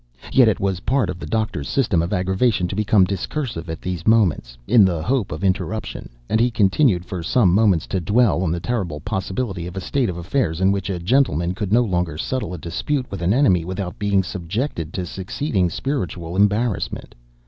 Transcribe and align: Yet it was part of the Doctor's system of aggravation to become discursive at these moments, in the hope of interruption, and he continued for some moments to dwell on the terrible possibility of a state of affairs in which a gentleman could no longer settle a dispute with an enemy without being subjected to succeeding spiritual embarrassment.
Yet 0.33 0.47
it 0.47 0.59
was 0.59 0.79
part 0.89 1.11
of 1.11 1.19
the 1.19 1.27
Doctor's 1.27 1.69
system 1.69 2.01
of 2.01 2.11
aggravation 2.11 2.67
to 2.67 2.75
become 2.75 3.03
discursive 3.05 3.69
at 3.69 3.83
these 3.83 4.07
moments, 4.07 4.57
in 4.67 4.83
the 4.83 5.03
hope 5.03 5.31
of 5.31 5.43
interruption, 5.43 6.09
and 6.27 6.39
he 6.39 6.49
continued 6.49 7.05
for 7.05 7.21
some 7.21 7.53
moments 7.53 7.85
to 7.85 8.01
dwell 8.01 8.41
on 8.41 8.51
the 8.51 8.59
terrible 8.59 8.99
possibility 8.99 9.67
of 9.67 9.77
a 9.77 9.79
state 9.79 10.09
of 10.09 10.17
affairs 10.17 10.59
in 10.59 10.71
which 10.71 10.89
a 10.89 10.97
gentleman 10.97 11.53
could 11.53 11.71
no 11.71 11.83
longer 11.83 12.17
settle 12.17 12.51
a 12.51 12.57
dispute 12.57 13.11
with 13.11 13.21
an 13.21 13.31
enemy 13.31 13.63
without 13.63 13.99
being 13.99 14.23
subjected 14.23 14.91
to 14.93 15.05
succeeding 15.05 15.69
spiritual 15.69 16.35
embarrassment. 16.35 17.13